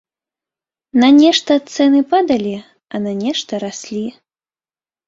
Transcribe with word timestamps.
На 1.03 1.09
нешта 1.19 1.51
цэны 1.75 2.01
падалі, 2.15 2.57
а 2.63 2.95
на 3.05 3.11
нешта 3.23 3.53
раслі. 3.67 4.05